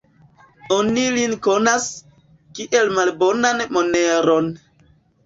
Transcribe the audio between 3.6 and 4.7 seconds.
moneron.